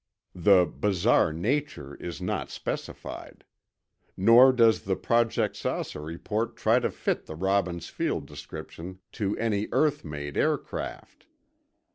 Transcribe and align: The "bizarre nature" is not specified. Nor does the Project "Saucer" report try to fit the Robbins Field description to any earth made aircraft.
The 0.33 0.65
"bizarre 0.65 1.31
nature" 1.31 1.93
is 1.93 2.19
not 2.19 2.49
specified. 2.49 3.45
Nor 4.17 4.51
does 4.51 4.81
the 4.81 4.95
Project 4.95 5.55
"Saucer" 5.55 6.01
report 6.01 6.55
try 6.57 6.79
to 6.79 6.89
fit 6.89 7.27
the 7.27 7.35
Robbins 7.35 7.87
Field 7.87 8.25
description 8.25 8.97
to 9.11 9.37
any 9.37 9.67
earth 9.71 10.03
made 10.03 10.37
aircraft. 10.37 11.27